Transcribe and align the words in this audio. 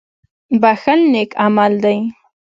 •بښل 0.61 0.99
نېک 1.13 1.29
عمل 1.43 1.73
دی. 1.83 1.97